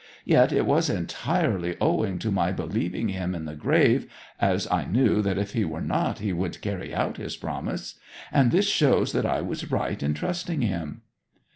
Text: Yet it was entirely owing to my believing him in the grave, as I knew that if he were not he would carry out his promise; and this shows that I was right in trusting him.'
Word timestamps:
Yet 0.25 0.51
it 0.51 0.65
was 0.65 0.89
entirely 0.89 1.77
owing 1.79 2.17
to 2.17 2.31
my 2.31 2.51
believing 2.51 3.09
him 3.09 3.35
in 3.35 3.45
the 3.45 3.53
grave, 3.55 4.11
as 4.39 4.67
I 4.71 4.83
knew 4.85 5.21
that 5.21 5.37
if 5.37 5.53
he 5.53 5.63
were 5.63 5.79
not 5.79 6.17
he 6.17 6.33
would 6.33 6.59
carry 6.61 6.91
out 6.91 7.17
his 7.17 7.37
promise; 7.37 7.99
and 8.31 8.49
this 8.49 8.67
shows 8.67 9.11
that 9.11 9.27
I 9.27 9.41
was 9.41 9.69
right 9.69 10.01
in 10.01 10.15
trusting 10.15 10.63
him.' 10.63 11.03